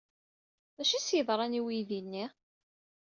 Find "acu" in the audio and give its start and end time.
0.81-0.93